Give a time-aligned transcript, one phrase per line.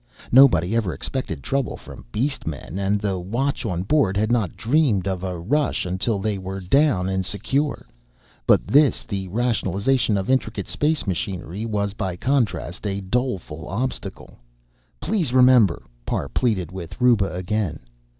[0.31, 5.07] Nobody ever expected trouble from beast men, and the watch on board had not dreamed
[5.07, 7.85] of a rush until they were down and secure.
[8.47, 14.39] But this the rationalization of intricate space machinery was by contrast a doleful obstacle.
[15.01, 17.81] "Please remember," Parr pleaded with Ruba again.